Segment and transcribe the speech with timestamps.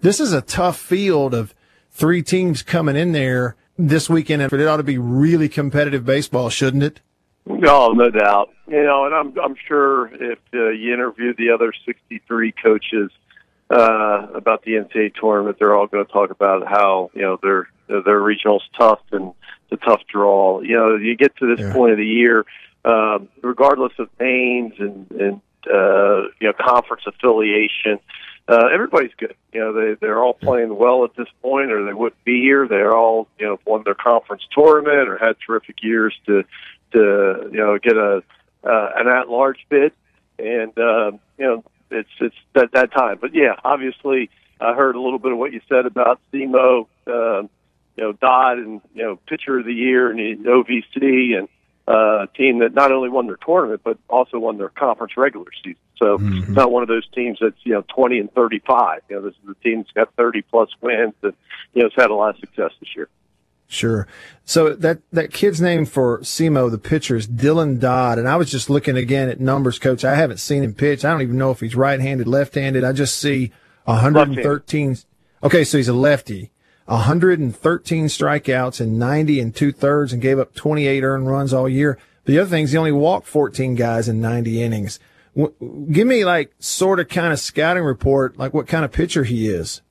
[0.00, 1.54] this is a tough field of
[1.90, 6.50] three teams coming in there this weekend, and it ought to be really competitive baseball,
[6.50, 7.00] shouldn't it?
[7.46, 8.50] Oh, no doubt.
[8.66, 13.10] You know, and I'm I'm sure if uh, you interview the other 63 coaches
[13.70, 17.68] uh, about the NCAA tournament, they're all going to talk about how you know their
[17.88, 19.32] their regional's tough and
[19.70, 20.60] a tough draw.
[20.60, 21.72] You know, you get to this yeah.
[21.72, 22.44] point of the year,
[22.84, 25.40] um, regardless of names and and
[25.72, 27.94] uh, you know conference affiliation.
[27.94, 27.98] Uh,
[28.48, 29.34] everybody's good.
[29.52, 32.66] You know, they they're all playing well at this point, or they wouldn't be here.
[32.66, 36.44] They're all you know won their conference tournament or had terrific years to
[36.92, 38.22] to you know get a
[38.64, 39.92] uh, an at large bid,
[40.38, 43.18] and uh, you know it's it's that that time.
[43.20, 44.30] But yeah, obviously,
[44.60, 47.48] I heard a little bit of what you said about SEMO, uh, you
[48.04, 51.48] know, Dodd, and you know, pitcher of the year and OVC, and
[51.88, 55.80] uh, team that not only won their tournament but also won their conference regular season.
[55.96, 56.38] So mm-hmm.
[56.38, 59.00] it's not one of those teams that's you know twenty and thirty five.
[59.08, 61.32] You know, this is a team that's got thirty plus wins and
[61.74, 63.08] you know has had a lot of success this year.
[63.70, 64.06] Sure.
[64.46, 68.18] So that, that kid's name for SEMO, the pitcher, is Dylan Dodd.
[68.18, 70.06] And I was just looking again at numbers, coach.
[70.06, 71.04] I haven't seen him pitch.
[71.04, 72.82] I don't even know if he's right handed, left handed.
[72.82, 73.52] I just see
[73.84, 74.96] 113.
[75.42, 75.64] Okay.
[75.64, 76.50] So he's a lefty.
[76.88, 81.98] 113 strikeouts and 90 and two thirds and gave up 28 earned runs all year.
[82.24, 84.98] But the other thing is he only walked 14 guys in 90 innings.
[85.36, 89.48] give me like sort of kind of scouting report, like what kind of pitcher he
[89.48, 89.82] is.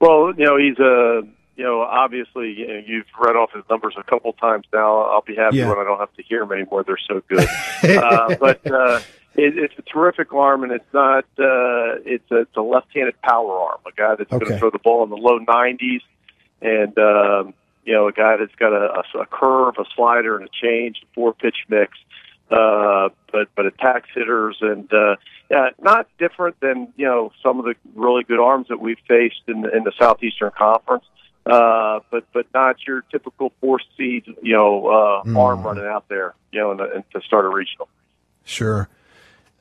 [0.00, 1.22] Well, you know, he's a
[1.56, 5.00] you know, obviously, you know, you've read off his numbers a couple times now.
[5.00, 5.68] I'll be happy yeah.
[5.70, 6.84] when I don't have to hear them anymore.
[6.84, 7.48] They're so good.
[7.98, 9.00] uh, but uh,
[9.36, 11.24] it, it's a terrific arm, and it's not.
[11.38, 13.80] Uh, it's a, it's a left-handed power arm.
[13.86, 14.44] A guy that's okay.
[14.44, 16.02] going to throw the ball in the low 90s,
[16.60, 20.48] and um, you know, a guy that's got a, a, a curve, a slider, and
[20.48, 21.92] a change, four-pitch mix.
[22.50, 25.16] Uh, but but attacks hitters and uh,
[25.50, 29.42] yeah, not different than you know some of the really good arms that we've faced
[29.48, 31.04] in, the, in the Southeastern Conference
[31.46, 35.38] uh, but but not your typical four seed, you know, uh, mm.
[35.38, 37.88] arm running out there, you know, in the, in, to start a regional.
[38.44, 38.88] Sure.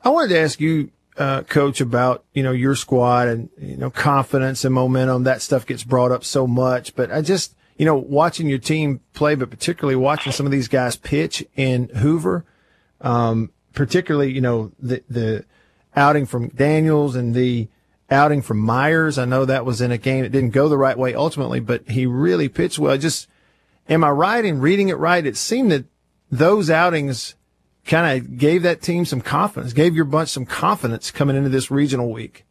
[0.05, 3.89] I wanted to ask you, uh, coach, about you know your squad and you know
[3.89, 5.23] confidence and momentum.
[5.23, 9.01] That stuff gets brought up so much, but I just you know watching your team
[9.13, 12.45] play, but particularly watching some of these guys pitch in Hoover,
[13.01, 15.45] um, particularly you know the the
[15.95, 17.67] outing from Daniels and the
[18.11, 19.17] outing from Myers.
[19.17, 21.89] I know that was in a game that didn't go the right way ultimately, but
[21.89, 22.97] he really pitched well.
[22.97, 23.27] Just,
[23.89, 25.25] am I right in reading it right?
[25.25, 25.85] It seemed that
[26.29, 27.34] those outings
[27.85, 31.69] kind of gave that team some confidence, gave your bunch some confidence coming into this
[31.69, 32.45] regional week.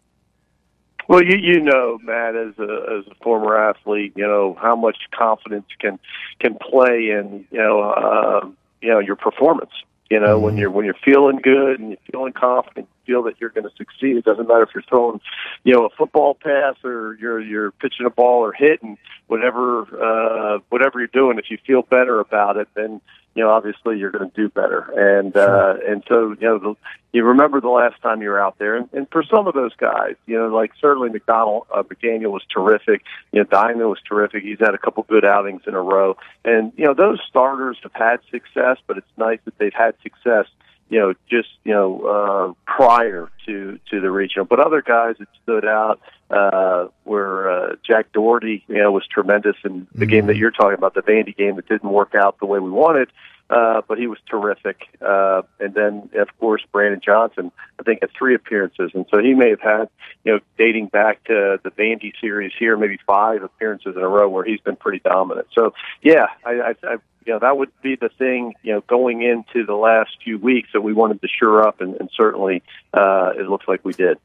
[1.09, 4.97] Well, you you know, Matt, as a as a former athlete, you know how much
[5.11, 5.99] confidence can
[6.41, 8.49] can play in you know uh,
[8.81, 9.73] you know your performance.
[10.11, 10.45] You know, mm-hmm.
[10.45, 13.65] when you're when you're feeling good and you're feeling confident, you feel that you're going
[13.65, 14.17] to succeed.
[14.17, 15.21] It doesn't matter if you're throwing,
[15.65, 18.97] you know, a football pass or you're you're pitching a ball or hitting
[19.27, 21.39] whatever uh, whatever you're doing.
[21.39, 23.01] If you feel better about it, then
[23.35, 24.81] you know, obviously you're going to do better.
[24.97, 26.75] And uh, and so you know, the,
[27.13, 29.75] you remember the last time you were out there, and, and for some of those
[29.77, 33.03] guys, you know, like certainly McDonald, uh, McDaniel was terrific.
[33.33, 34.43] You know, Diamond was terrific.
[34.43, 37.95] He's had a couple good outings in a row, and you know, those starters have
[37.95, 38.79] had success.
[38.87, 40.47] But it's nice that they've had success
[40.89, 44.47] you know, just you know, uh, prior to to the regional.
[44.47, 46.01] But other guys that stood out
[46.31, 48.65] uh, were uh, Jack Dougherty.
[48.69, 50.11] You know, was tremendous in the mm-hmm.
[50.11, 50.41] game that mm-hmm.
[50.41, 53.09] you're talking about, the Vandy game that didn't work out the way we wanted.
[53.51, 54.89] Uh, but he was terrific.
[55.03, 58.93] Uh, and then, of course, Brandon Johnson, I think, had three appearances.
[58.95, 59.91] And so he may have had,
[60.25, 64.31] you know, dating back to the Vandy series here, maybe five appearances in a row
[64.31, 65.49] where he's been pretty dominant.
[65.53, 66.97] So, yeah, I, I, I
[67.27, 70.69] you know, that would be the thing, you know, going into the last few weeks
[70.73, 72.63] that we wanted to shore up, and, and certainly
[72.93, 74.19] uh, it looks like we did.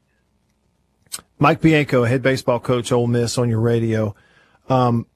[1.38, 4.14] Mike Bianco, head baseball coach, Ole Miss, on your radio.
[4.68, 5.06] Um,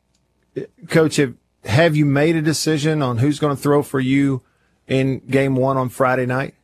[0.89, 1.35] coach, have,
[1.65, 4.43] have you made a decision on who's going to throw for you
[4.87, 6.55] in game one on Friday night?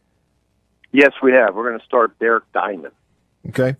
[0.92, 1.54] Yes, we have.
[1.54, 2.94] We're going to start Derek Diamond.
[3.48, 3.76] Okay.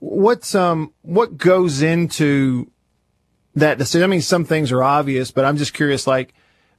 [0.00, 2.70] What's um what goes into
[3.54, 4.04] that decision?
[4.04, 6.34] I mean, some things are obvious, but I'm just curious, like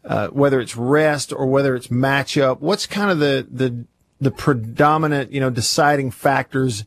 [0.05, 2.59] uh, whether it's rest or whether it's matchup.
[2.59, 3.85] What's kind of the the
[4.21, 6.85] the predominant, you know, deciding factors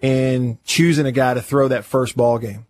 [0.00, 2.66] in choosing a guy to throw that first ball game?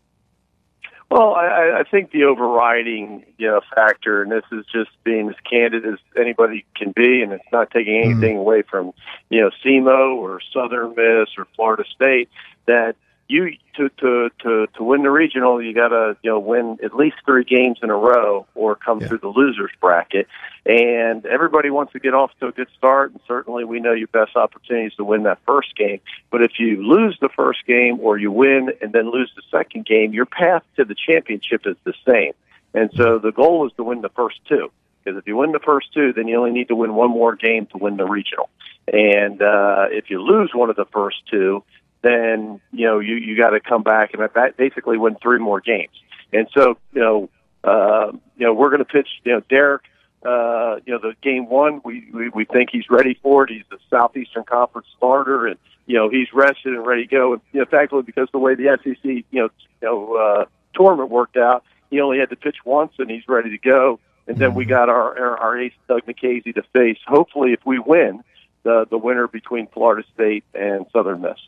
[1.10, 5.36] Well, I, I think the overriding you know factor, and this is just being as
[5.50, 8.40] candid as anybody can be, and it's not taking anything mm-hmm.
[8.40, 8.92] away from
[9.30, 12.28] you know SEMO or Southern Miss or Florida State.
[12.66, 12.96] That
[13.28, 16.94] you to to to to win the regional, you got to you know win at
[16.94, 19.08] least three games in a row or come yeah.
[19.08, 20.26] through the losers bracket.
[20.64, 24.08] And everybody wants to get off to a good start, and certainly we know your
[24.08, 26.00] best opportunity is to win that first game.
[26.30, 29.86] But if you lose the first game or you win and then lose the second
[29.86, 32.32] game, your path to the championship is the same.
[32.74, 34.70] And so the goal is to win the first two.
[35.02, 37.34] Because if you win the first two, then you only need to win one more
[37.34, 38.50] game to win the regional.
[38.92, 41.62] And uh, if you lose one of the first two,
[42.02, 45.60] then you know you you got to come back and that basically win three more
[45.60, 45.92] games.
[46.32, 47.28] And so you know
[47.64, 49.82] uh, you know we're going to pitch you know Derek.
[50.24, 53.50] Uh, you know the game one, we, we we think he's ready for it.
[53.50, 55.56] He's the Southeastern Conference starter, and
[55.86, 57.34] you know he's rested and ready to go.
[57.34, 59.48] And you know, thankfully, because the way the SEC you know
[59.80, 63.50] you know uh, tournament worked out, he only had to pitch once, and he's ready
[63.50, 64.00] to go.
[64.26, 64.70] And then we mm-hmm.
[64.70, 66.98] got our our, our ace Doug Nikhazy to face.
[67.06, 68.24] Hopefully, if we win,
[68.64, 71.38] the the winner between Florida State and Southern Miss.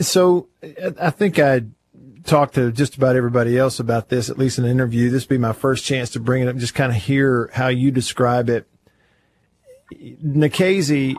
[0.00, 0.48] So
[0.98, 1.62] I think I
[2.24, 5.10] talked to just about everybody else about this, at least in an interview.
[5.10, 7.68] This would be my first chance to bring it up, just kind of hear how
[7.68, 8.66] you describe it.
[9.94, 11.16] Nikhazy,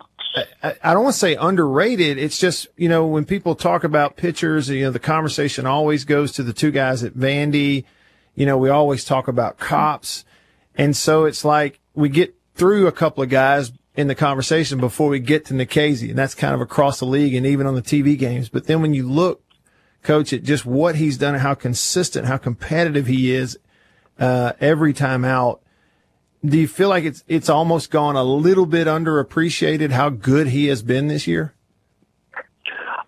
[0.61, 2.17] I, I don't want to say underrated.
[2.17, 6.31] It's just, you know, when people talk about pitchers, you know, the conversation always goes
[6.33, 7.85] to the two guys at Vandy.
[8.33, 10.25] You know, we always talk about cops.
[10.75, 15.09] And so it's like we get through a couple of guys in the conversation before
[15.09, 16.09] we get to Nikhazy.
[16.09, 18.49] And that's kind of across the league and even on the TV games.
[18.49, 19.41] But then when you look,
[20.03, 23.57] coach, at just what he's done and how consistent, how competitive he is,
[24.19, 25.61] uh, every time out,
[26.43, 30.67] do you feel like it's, it's almost gone a little bit underappreciated how good he
[30.67, 31.53] has been this year?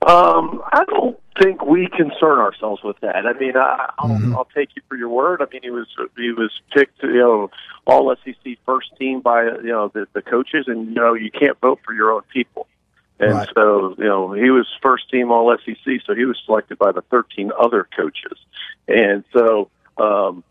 [0.08, 3.26] Um, I don't think we concern ourselves with that.
[3.26, 4.36] I mean, I, I'll, mm-hmm.
[4.36, 5.42] I'll take you for your word.
[5.42, 7.52] I mean, he was he was picked, you know,
[7.86, 11.60] all SEC first team by you know the, the coaches, and you know you can't
[11.60, 12.68] vote for your own people.
[13.20, 13.50] And right.
[13.56, 17.02] so, you know, he was first team All SEC, so he was selected by the
[17.02, 18.38] 13 other coaches.
[18.88, 20.44] And so, um,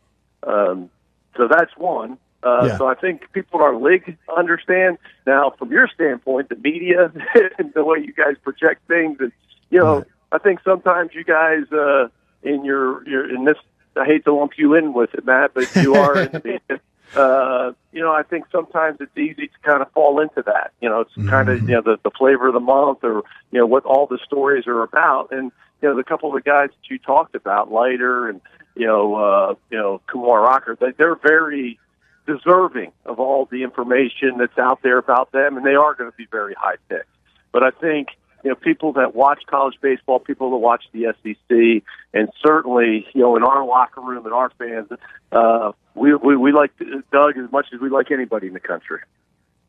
[0.42, 0.90] um,
[1.36, 2.18] so that's one.
[2.42, 2.78] Uh, yeah.
[2.78, 4.98] So I think people in our league understand.
[5.26, 7.12] Now, from your standpoint, the media
[7.58, 9.32] and the way you guys project things, and
[9.70, 10.06] you know, right.
[10.32, 12.08] I think sometimes you guys uh,
[12.42, 13.56] in your your in this.
[13.98, 16.80] I hate to lump you in with it, Matt, but you are in the media.
[17.14, 20.72] Uh, you know, I think sometimes it's easy to kind of fall into that.
[20.80, 21.28] You know, it's mm-hmm.
[21.28, 24.08] kind of you know the the flavor of the month, or you know what all
[24.08, 25.28] the stories are about.
[25.30, 28.40] And you know, the couple of the guys that you talked about, Leiter and
[28.74, 31.78] you know, uh, you know, Kumar Rocker, they, they're very
[32.26, 36.16] deserving of all the information that's out there about them, and they are going to
[36.16, 37.06] be very high picks.
[37.52, 38.08] But I think
[38.46, 41.82] you know people that watch college baseball, people that watch the SEC,
[42.14, 44.88] and certainly you know in our locker room and our fans,
[45.32, 46.70] uh, we, we we like
[47.10, 49.00] Doug as much as we like anybody in the country.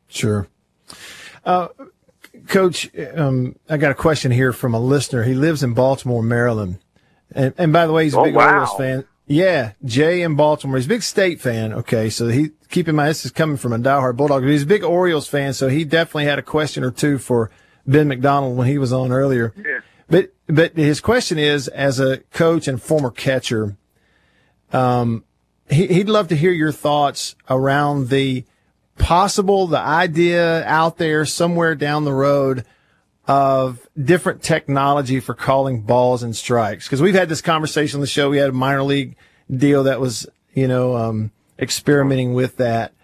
[0.06, 0.46] Sure.
[1.44, 1.68] Uh,
[2.46, 5.24] Coach, um, I got a question here from a listener.
[5.24, 6.78] He lives in Baltimore, Maryland.
[7.32, 8.48] And, and by the way, he's a oh, big wow.
[8.48, 9.04] Orioles fan.
[9.26, 10.76] Yeah, Jay in Baltimore.
[10.76, 11.72] He's a big state fan.
[11.72, 14.44] Okay, so he keep in mind this is coming from a diehard Bulldog.
[14.44, 17.50] He's a big Orioles fan, so he definitely had a question or two for
[17.88, 19.52] Ben McDonald when he was on earlier.
[19.56, 19.80] Yeah.
[20.08, 23.76] But but his question is, as a coach and former catcher,
[24.72, 25.24] um,
[25.68, 28.44] he, he'd love to hear your thoughts around the
[28.98, 32.64] possible, the idea out there somewhere down the road
[33.26, 36.86] of different technology for calling balls and strikes?
[36.86, 38.30] Because we've had this conversation on the show.
[38.30, 39.16] We had a minor league
[39.54, 42.94] deal that was, you know, um, experimenting with that.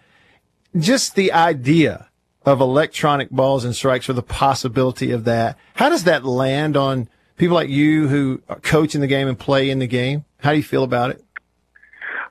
[0.76, 2.08] Just the idea
[2.44, 5.56] of electronic balls and strikes or the possibility of that.
[5.75, 9.70] How does that land on people like you who coach in the game and play
[9.70, 10.25] in the game?
[10.38, 11.24] How do you feel about it?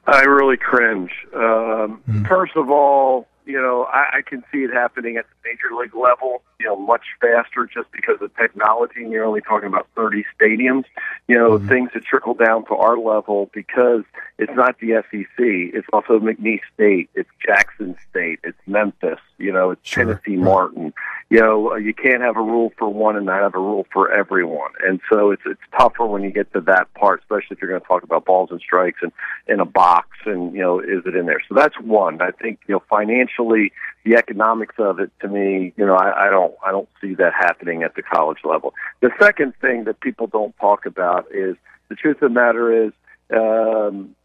[0.05, 1.11] I really cringe.
[1.33, 2.27] Um, mm.
[2.27, 5.95] First of all, you know, I, I can see it happening at the major league
[5.95, 9.03] level, you know, much faster just because of technology.
[9.03, 10.85] And you're only talking about 30 stadiums,
[11.27, 11.67] you know, mm-hmm.
[11.67, 14.03] things that trickle down to our level because
[14.37, 15.37] it's not the SEC.
[15.37, 17.09] It's also McNeese State.
[17.15, 18.39] It's Jackson State.
[18.43, 19.19] It's Memphis.
[19.43, 20.05] You know, it's sure.
[20.05, 20.45] Tennessee right.
[20.45, 20.93] Martin.
[21.29, 24.11] You know, you can't have a rule for one and not have a rule for
[24.11, 24.71] everyone.
[24.87, 27.81] And so it's it's tougher when you get to that part, especially if you're going
[27.81, 29.11] to talk about balls and strikes and
[29.47, 31.41] in a box and you know, is it in there?
[31.49, 32.21] So that's one.
[32.21, 33.71] I think you know financially
[34.05, 37.33] the economics of it to me, you know, I, I don't I don't see that
[37.33, 38.73] happening at the college level.
[39.01, 41.55] The second thing that people don't talk about is
[41.89, 42.93] the truth of the matter is
[43.33, 44.15] um,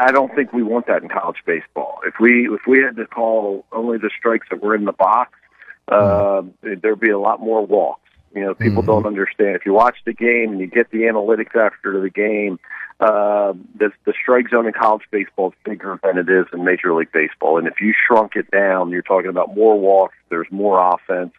[0.00, 2.00] I don't think we want that in college baseball.
[2.06, 5.32] If we if we had to call only the strikes that were in the box,
[5.88, 8.00] uh, there'd be a lot more walks.
[8.34, 8.90] You know, people mm-hmm.
[8.90, 9.54] don't understand.
[9.54, 12.58] If you watch the game and you get the analytics after the game,
[12.98, 16.92] uh, the, the strike zone in college baseball is bigger than it is in Major
[16.94, 17.58] League Baseball.
[17.58, 20.16] And if you shrunk it down, you're talking about more walks.
[20.30, 21.32] There's more offense.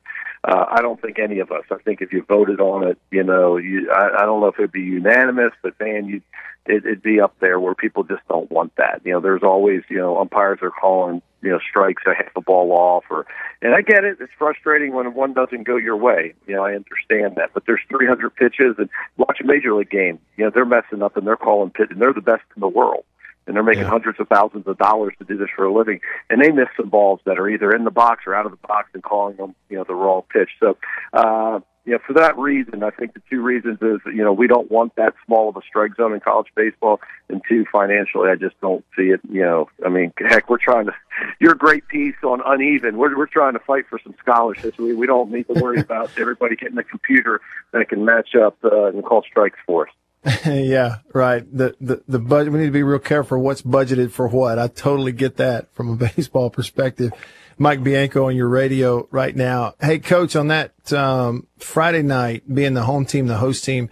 [0.48, 1.64] Uh, I don't think any of us.
[1.72, 4.60] I think if you voted on it, you know, you, I, I don't know if
[4.60, 6.22] it'd be unanimous, but man, you
[6.68, 9.02] it, it'd be up there where people just don't want that.
[9.04, 12.42] You know, there's always you know umpires are calling you know strikes a half a
[12.42, 13.26] ball off, or
[13.64, 14.18] and I get it.
[14.20, 16.36] It's frustrating when one doesn't go your way.
[16.46, 20.20] You know, I understand that, but there's 300 pitches, and watch a major league game.
[20.38, 22.68] You know, they're messing up and they're calling pitch, and they're the best in the
[22.68, 23.04] world
[23.48, 23.90] and they're making yeah.
[23.90, 26.00] hundreds of thousands of dollars to do this for a living,
[26.30, 28.68] and they miss some balls that are either in the box or out of the
[28.68, 30.50] box and calling them, you know, the wrong pitch.
[30.60, 30.78] So,
[31.14, 34.48] uh, you know, for that reason, I think the two reasons is, you know, we
[34.48, 37.00] don't want that small of a strike zone in college baseball,
[37.30, 39.22] and two, financially, I just don't see it.
[39.30, 40.94] You know, I mean, heck, we're trying to.
[41.40, 42.98] Your great piece on uneven.
[42.98, 44.78] We're we're trying to fight for some scholarships.
[44.78, 47.40] We we don't need to worry about everybody getting a computer
[47.72, 49.94] that can match up uh, and call strikes for us.
[50.46, 51.46] yeah, right.
[51.56, 54.58] The, the, the budget, we need to be real careful what's budgeted for what.
[54.58, 57.12] I totally get that from a baseball perspective.
[57.58, 59.76] Mike Bianco on your radio right now.
[59.80, 63.90] Hey, coach, on that, um, Friday night, being the home team, the host team,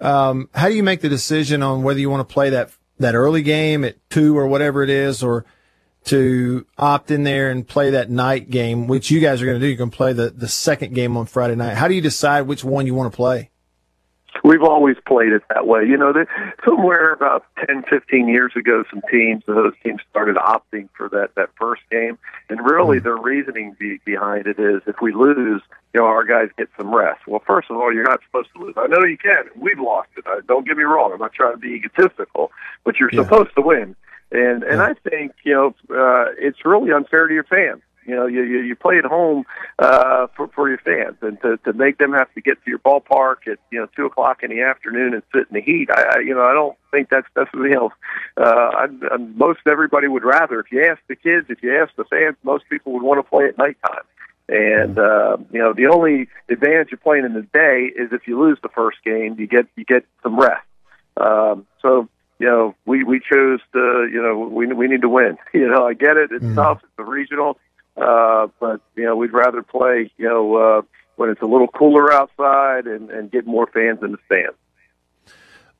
[0.00, 3.14] um, how do you make the decision on whether you want to play that, that
[3.14, 5.44] early game at two or whatever it is, or
[6.04, 9.66] to opt in there and play that night game, which you guys are going to
[9.66, 9.76] do?
[9.76, 11.76] Going to play the, the second game on Friday night.
[11.76, 13.49] How do you decide which one you want to play?
[14.44, 15.84] We've always played it that way.
[15.84, 16.26] You know, that
[16.64, 21.50] somewhere about ten, fifteen years ago, some teams, those teams started opting for that that
[21.58, 22.18] first game,
[22.48, 23.02] and really mm.
[23.02, 26.94] their reasoning be, behind it is if we lose, you know, our guys get some
[26.94, 27.26] rest.
[27.26, 28.74] Well, first of all, you're not supposed to lose.
[28.76, 29.44] I know you can.
[29.56, 30.24] We've lost it.
[30.26, 31.12] I, don't get me wrong.
[31.12, 32.50] I'm not trying to be egotistical,
[32.84, 33.22] but you're yeah.
[33.22, 33.94] supposed to win.
[34.32, 34.84] And and yeah.
[34.84, 37.82] I think you know uh, it's really unfair to your fans.
[38.10, 39.44] You know, you you, you play at home
[39.78, 42.80] uh, for for your fans, and to to make them have to get to your
[42.80, 45.88] ballpark at you know two o'clock in the afternoon and sit in the heat.
[45.92, 47.92] I, I you know I don't think that's you know
[48.36, 50.58] uh, I, I, most everybody would rather.
[50.58, 53.30] If you ask the kids, if you ask the fans, most people would want to
[53.30, 54.02] play at nighttime.
[54.48, 58.40] And uh, you know, the only advantage of playing in the day is if you
[58.42, 60.66] lose the first game, you get you get some rest.
[61.16, 62.08] Um, so
[62.40, 65.38] you know, we we chose to you know we we need to win.
[65.54, 66.30] You know, I get it.
[66.32, 66.54] It's mm.
[66.54, 66.80] tough.
[66.82, 67.58] It's a regional.
[67.96, 70.82] Uh, but you know, we'd rather play you know uh,
[71.16, 74.56] when it's a little cooler outside and, and get more fans in the stands.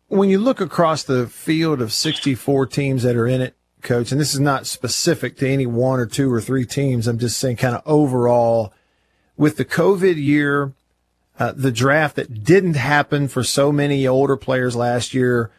[0.08, 4.20] When you look across the field of 64 teams that are in it, coach, and
[4.20, 7.06] this is not specific to any one or two or three teams.
[7.06, 8.72] I'm just saying kind of overall
[9.36, 10.74] with the COVID year,
[11.38, 15.50] uh, the draft that didn't happen for so many older players last year,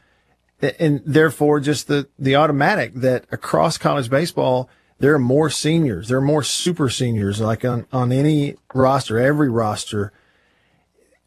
[0.80, 4.70] and therefore just the, the automatic that across college baseball,
[5.02, 6.08] there are more seniors.
[6.08, 10.14] There are more super seniors, like on, on any roster, every roster.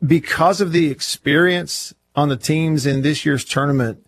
[0.05, 4.07] Because of the experience on the teams in this year's tournament,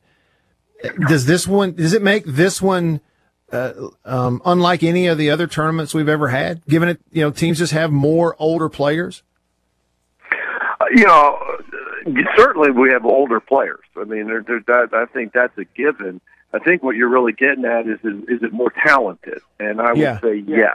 [1.09, 3.01] does this one, does it make this one,
[3.51, 3.73] uh,
[4.05, 7.59] um, unlike any of the other tournaments we've ever had, given it, you know, teams
[7.59, 9.25] just have more older players?
[10.81, 11.39] Uh, you know,
[12.37, 13.85] certainly we have older players.
[13.97, 16.21] I mean, there, there, that, I think that's a given.
[16.53, 19.41] I think what you're really getting at is is, is it more talented?
[19.59, 20.21] And I would yeah.
[20.21, 20.57] say yeah.
[20.57, 20.75] yeah.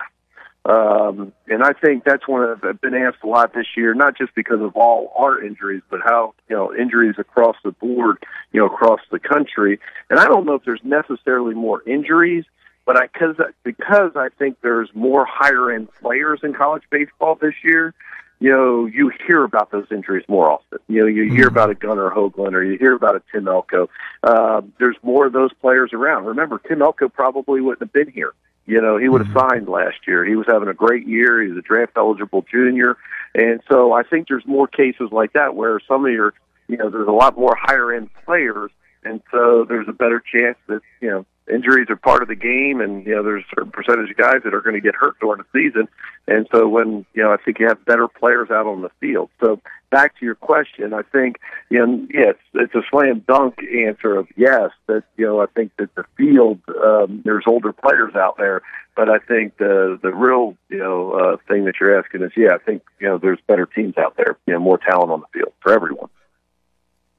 [0.63, 4.15] Um, and I think that's one of I've been asked a lot this year, not
[4.15, 8.17] just because of all our injuries, but how you know injuries across the board,
[8.51, 9.79] you know, across the country.
[10.09, 12.45] And I don't know if there's necessarily more injuries,
[12.85, 17.55] but I because because I think there's more higher end players in college baseball this
[17.63, 17.95] year
[18.41, 20.79] you know, you hear about those injuries more often.
[20.87, 21.55] You know, you hear mm-hmm.
[21.55, 23.87] about a Gunnar Hoglund or you hear about a Tim Elko.
[24.23, 26.25] Uh, there's more of those players around.
[26.25, 28.33] Remember, Tim Elko probably wouldn't have been here.
[28.65, 29.49] You know, he would have mm-hmm.
[29.49, 30.25] signed last year.
[30.25, 31.43] He was having a great year.
[31.43, 32.97] He was a draft eligible junior.
[33.35, 36.33] And so I think there's more cases like that where some of your,
[36.67, 38.71] you know, there's a lot more higher end players.
[39.03, 42.81] And so there's a better chance that, you know, injuries are part of the game,
[42.81, 45.19] and you know there's a certain percentage of guys that are going to get hurt
[45.19, 45.87] during the season,
[46.27, 49.29] and so when you know I think you have better players out on the field.
[49.39, 51.37] So back to your question, I think
[51.69, 55.71] you know yes, it's a slam dunk answer of yes that you know I think
[55.77, 58.61] that the field um, there's older players out there,
[58.95, 62.53] but I think the the real you know uh, thing that you're asking is yeah
[62.53, 65.39] I think you know there's better teams out there, you know more talent on the
[65.39, 66.09] field for everyone.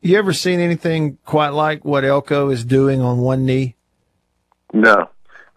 [0.05, 3.77] You ever seen anything quite like what Elko is doing on one knee?
[4.73, 5.11] No.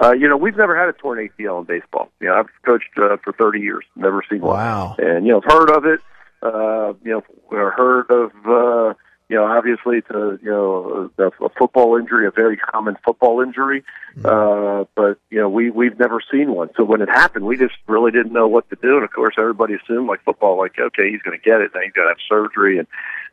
[0.03, 2.10] Uh, you know, we've never had a torn ACL in baseball.
[2.19, 4.57] You know, I've coached uh, for 30 years, never seen one.
[4.57, 4.95] Wow.
[4.98, 6.00] And, you know, I've heard of it.
[6.41, 7.24] Uh, you know,
[7.72, 8.93] heard of, uh,
[9.27, 13.41] you know, obviously it's a, you know, a, a football injury, a very common football
[13.41, 13.84] injury.
[14.17, 14.25] Mm-hmm.
[14.25, 16.70] Uh, but, you know, we, we've never seen one.
[16.77, 18.96] So when it happened, we just really didn't know what to do.
[18.96, 21.72] And of course, everybody assumed like football, like, okay, he's going to get it.
[21.74, 22.77] Now he's got to have surgery.
[22.77, 22.88] And,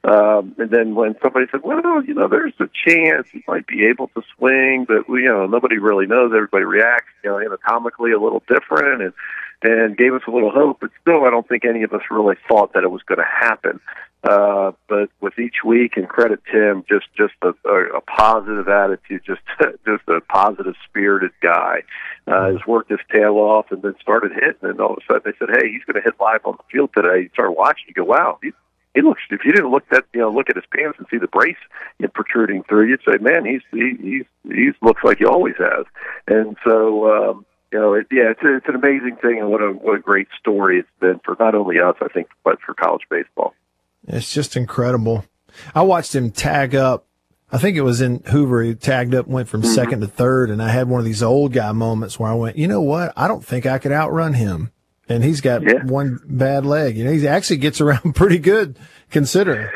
[0.04, 3.84] um, and then when somebody said, well, you know, there's a chance he might be
[3.86, 6.32] able to swing, but we, you know, nobody really knows.
[6.34, 9.02] Everybody reacts, you know, anatomically a little different.
[9.02, 9.12] And,
[9.62, 10.78] and gave us a little hope.
[10.80, 13.24] But still, I don't think any of us really thought that it was going to
[13.24, 13.80] happen.
[14.24, 19.22] Uh, but with each week, and credit Tim, just just a, a, a positive attitude,
[19.26, 19.40] just
[19.84, 21.82] just a positive spirited guy.
[22.28, 25.22] Uh, has worked his tail off and then started hitting, and all of a sudden
[25.24, 27.86] they said, "Hey, he's going to hit live on the field today." You start watching,
[27.88, 28.52] you go, "Wow, he,
[28.94, 31.18] he looks." If you didn't look at you know look at his pants and see
[31.18, 31.56] the brace
[31.98, 35.56] you know, protruding through, you'd say, "Man, he's he, he's he's looks like he always
[35.58, 35.84] has."
[36.28, 37.30] And so.
[37.30, 39.96] um you know, it, yeah, it's, a, it's an amazing thing, and what a what
[39.96, 43.54] a great story it's been for not only us, I think, but for college baseball.
[44.06, 45.24] It's just incredible.
[45.74, 47.06] I watched him tag up.
[47.50, 48.62] I think it was in Hoover.
[48.62, 49.72] He tagged up, went from mm-hmm.
[49.72, 52.56] second to third, and I had one of these old guy moments where I went,
[52.56, 53.12] you know what?
[53.16, 54.70] I don't think I could outrun him.
[55.08, 55.84] And he's got yeah.
[55.84, 56.96] one bad leg.
[56.96, 58.78] You know, he actually gets around pretty good
[59.10, 59.68] considering.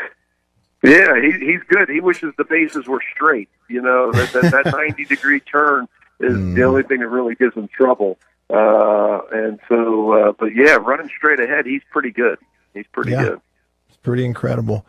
[0.83, 1.88] Yeah, he, he's good.
[1.91, 3.49] He wishes the bases were straight.
[3.69, 5.88] You know, that, that, that 90 degree turn
[6.21, 6.55] is mm.
[6.55, 8.19] the only thing that really gives him trouble.
[8.49, 12.39] Uh, and so, uh, but yeah, running straight ahead, he's pretty good.
[12.75, 13.23] He's pretty yeah.
[13.23, 13.41] good
[13.89, 14.87] It's pretty incredible.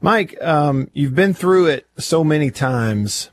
[0.00, 3.30] Mike, um, you've been through it so many times.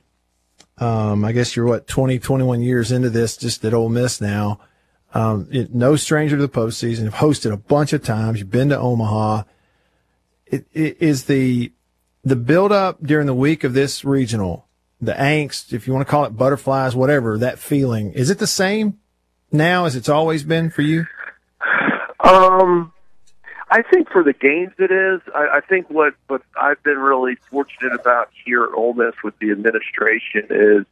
[0.78, 4.60] Um, I guess you're what 20, 21 years into this, just at Ole Miss now.
[5.14, 7.04] Um, it, no stranger to the postseason.
[7.04, 8.40] You've hosted a bunch of times.
[8.40, 9.44] You've been to Omaha.
[10.46, 11.72] It, it is the
[12.24, 14.68] the build up during the week of this regional,
[15.02, 18.14] the angst, if you want to call it butterflies, whatever that feeling.
[18.14, 19.00] Is it the same
[19.52, 21.08] now as it's always been for you?
[22.20, 22.94] Um,
[23.72, 25.22] I think for the games it is.
[25.34, 29.38] I, I think what what I've been really fortunate about here at Ole Miss with
[29.40, 30.86] the administration is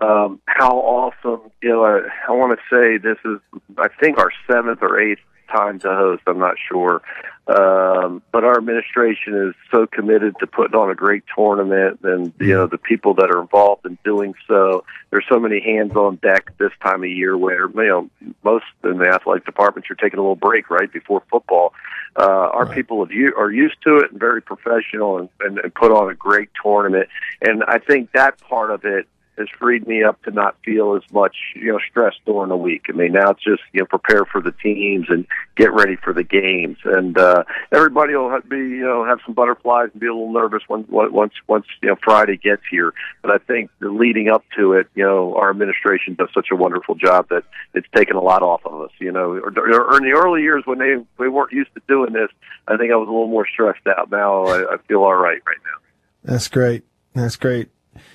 [0.00, 1.50] um, how awesome.
[1.62, 3.38] You know, I, I want to say this is
[3.78, 5.20] I think our seventh or eighth
[5.54, 6.22] time to host.
[6.26, 7.02] I'm not sure,
[7.48, 12.54] um, but our administration is so committed to putting on a great tournament, and you
[12.54, 14.84] know the people that are involved in doing so.
[15.10, 18.10] There's so many hands on deck this time of year where you know
[18.44, 21.74] most in the athletic departments are taking a little break right before football.
[22.16, 22.74] Uh, our right.
[22.74, 26.14] people have, are used to it and very professional and, and, and put on a
[26.14, 27.08] great tournament.
[27.40, 29.08] And I think that part of it
[29.42, 32.86] has freed me up to not feel as much, you know, stress during the week.
[32.88, 36.12] I mean, now it's just, you know, prepare for the teams and get ready for
[36.12, 36.78] the games.
[36.84, 40.62] And, uh, everybody will be, you know, have some butterflies and be a little nervous
[40.68, 42.94] when, once, once, you know, Friday gets here.
[43.20, 46.56] But I think the leading up to it, you know, our administration does such a
[46.56, 50.04] wonderful job that it's taken a lot off of us, you know, or, or in
[50.04, 52.28] the early years when they, we weren't used to doing this,
[52.68, 54.10] I think I was a little more stressed out.
[54.10, 55.78] Now I, I feel all right right now.
[56.24, 56.84] That's great.
[57.14, 57.68] That's great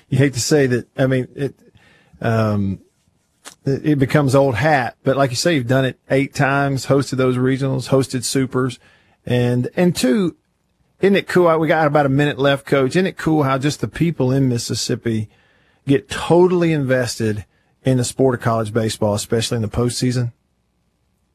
[0.08, 0.88] you hate to say that.
[0.96, 1.54] I mean, it,
[2.20, 2.80] um,
[3.64, 7.36] it becomes old hat, but like you say, you've done it eight times, hosted those
[7.36, 8.78] regionals, hosted supers,
[9.26, 10.36] and and two,
[11.00, 11.56] isn't it cool?
[11.58, 12.90] We got about a minute left, Coach.
[12.90, 15.28] Isn't it cool how just the people in Mississippi
[15.86, 17.44] get totally invested
[17.84, 20.32] in the sport of college baseball, especially in the postseason?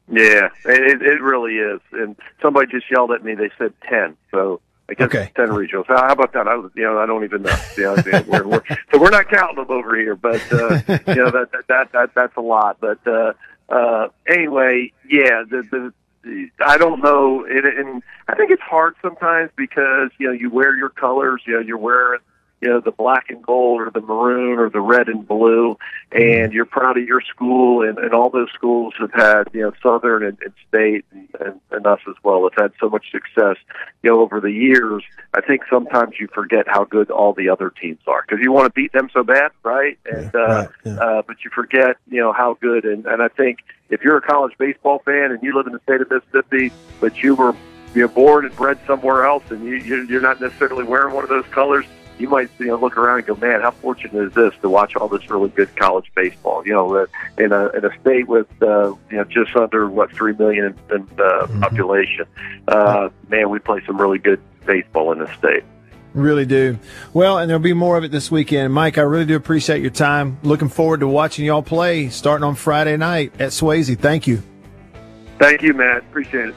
[0.08, 1.80] Yeah, it, it really is.
[1.92, 3.34] And somebody just yelled at me.
[3.34, 5.32] They said ten, so I guess okay.
[5.34, 5.86] ten regionals.
[5.88, 6.46] How about that?
[6.46, 7.56] I, you know, I don't even know.
[7.76, 11.30] You know, we're, we're, so we're not counting them over here, but uh, you know
[11.30, 12.78] that, that that that that's a lot.
[12.80, 13.32] But uh,
[13.70, 15.92] uh, anyway, yeah, the, the
[16.22, 20.50] the I don't know, and, and I think it's hard sometimes because you know you
[20.50, 21.42] wear your colors.
[21.46, 22.20] You know, you're wearing
[22.64, 25.76] you know the black and gold or the maroon or the red and blue.
[26.12, 29.72] And you're proud of your school and, and all those schools have had you know
[29.82, 33.56] southern and, and state and, and, and us as well have had so much success
[34.02, 35.02] you know over the years.
[35.34, 38.66] I think sometimes you forget how good all the other teams are because you want
[38.66, 39.98] to beat them so bad right?
[40.10, 40.92] And yeah, uh, right, yeah.
[40.94, 42.86] uh but you forget you know how good.
[42.86, 43.58] And and i think
[43.90, 47.22] if you're a college baseball fan and you live in the state of mississippi but
[47.22, 47.54] you were
[47.94, 51.30] you know, born and bred somewhere else and you you're not necessarily wearing one of
[51.30, 51.84] those colors
[52.18, 54.96] you might you know look around and go, man, how fortunate is this to watch
[54.96, 56.66] all this really good college baseball?
[56.66, 57.06] You know, uh,
[57.38, 60.96] in a in a state with uh, you know just under what three million in,
[60.96, 61.60] in uh, mm-hmm.
[61.60, 62.26] population,
[62.68, 65.64] uh, man, we play some really good baseball in this state.
[66.14, 66.78] Really do.
[67.12, 68.72] Well, and there'll be more of it this weekend.
[68.72, 70.38] Mike, I really do appreciate your time.
[70.44, 73.98] Looking forward to watching y'all play starting on Friday night at Swayze.
[73.98, 74.40] Thank you.
[75.40, 75.98] Thank you, Matt.
[76.04, 76.54] Appreciate it.